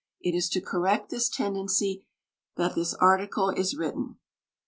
It 0.19 0.33
is 0.33 0.49
to 0.49 0.61
correct 0.61 1.11
this 1.11 1.29
tendency 1.29 2.07
that 2.55 2.73
this 2.73 2.95
article 2.95 3.51
is 3.51 3.75
written. 3.75 4.17